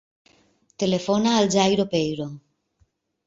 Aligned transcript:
Telefona 0.83 1.35
al 1.41 1.51
Jairo 1.57 1.85
Peiro. 1.91 2.27